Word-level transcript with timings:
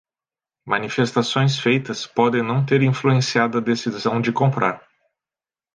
Manifestações 0.65 1.59
feitas 1.59 2.07
podem 2.07 2.41
não 2.41 2.65
ter 2.65 2.81
influenciado 2.81 3.59
a 3.59 3.61
decisão 3.61 4.19
de 4.19 4.31
comprar. 4.31 4.83